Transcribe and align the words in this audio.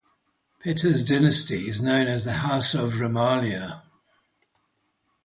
Petah's 0.65 1.05
dynasty 1.05 1.67
is 1.67 1.79
known 1.79 2.07
as 2.07 2.25
the 2.25 2.31
House 2.33 2.73
of 2.73 2.93
Remaliah. 2.93 3.83